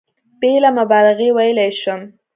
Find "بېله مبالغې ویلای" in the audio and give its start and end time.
0.39-1.71